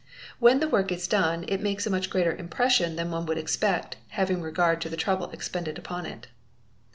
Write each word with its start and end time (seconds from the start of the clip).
When 0.39 0.59
the 0.61 0.67
work 0.67 0.91
is 0.91 1.07
done, 1.07 1.45
it 1.47 1.61
makes 1.61 1.85
a 1.85 1.91
much 1.91 2.09
greater 2.09 2.35
impression 2.35 2.95
than 2.95 3.11
one 3.11 3.27
would 3.27 3.37
expect, 3.37 3.97
having 4.07 4.41
regard 4.41 4.81
to 4.81 4.89
the 4.89 4.97
trouble 4.97 5.29
expended 5.29 5.77
upon 5.77 6.07
it. 6.07 6.25